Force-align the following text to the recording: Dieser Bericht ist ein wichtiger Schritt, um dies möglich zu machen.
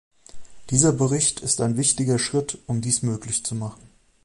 Dieser 0.71 0.93
Bericht 0.93 1.41
ist 1.41 1.61
ein 1.61 1.77
wichtiger 1.77 2.17
Schritt, 2.17 2.57
um 2.65 2.81
dies 2.81 3.03
möglich 3.03 3.43
zu 3.45 3.53
machen. 3.53 3.83